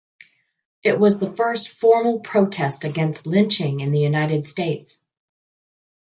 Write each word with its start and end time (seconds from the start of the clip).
It 0.81 0.99
was 0.99 1.19
the 1.19 1.29
first 1.29 1.69
formal 1.69 2.21
protest 2.21 2.85
against 2.85 3.27
lynching 3.27 3.81
in 3.81 3.91
the 3.91 3.99
United 3.99 4.47
States. 4.47 4.99